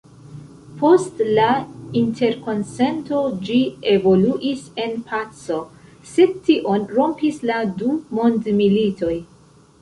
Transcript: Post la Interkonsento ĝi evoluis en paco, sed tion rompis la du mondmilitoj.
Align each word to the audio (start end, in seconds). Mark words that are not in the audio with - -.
Post 0.77 1.19
la 1.39 1.49
Interkonsento 1.99 3.19
ĝi 3.49 3.57
evoluis 3.91 4.63
en 4.87 4.97
paco, 5.11 5.59
sed 6.15 6.41
tion 6.49 6.89
rompis 6.97 7.39
la 7.51 7.61
du 7.83 7.93
mondmilitoj. 8.23 9.15